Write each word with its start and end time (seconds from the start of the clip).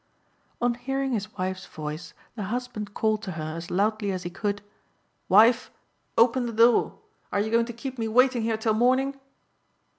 On 0.59 0.73
hearing 0.73 1.11
his 1.11 1.31
wife's 1.37 1.67
voice 1.67 2.15
the 2.33 2.45
husband 2.45 2.95
called 2.95 3.21
to 3.21 3.33
her 3.33 3.53
as 3.55 3.69
loudly 3.69 4.11
as 4.11 4.23
he 4.23 4.31
could 4.31 4.63
"Wife, 5.29 5.69
open 6.17 6.47
the 6.47 6.53
door. 6.53 6.97
Are 7.31 7.39
you 7.39 7.51
going 7.51 7.67
to 7.67 7.71
keep 7.79 7.99
me 7.99 8.07
waiting 8.07 8.41
here 8.41 8.57
till 8.57 8.73
morning?" 8.73 9.19